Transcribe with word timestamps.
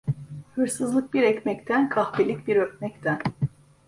Hırsızlık 0.55 1.13
bir 1.13 1.21
ekmekten, 1.23 1.89
kahpelik 1.89 2.47
bir 2.47 2.55
öpmekten. 2.55 3.19